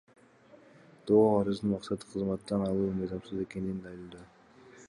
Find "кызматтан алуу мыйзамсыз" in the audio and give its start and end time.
2.13-3.47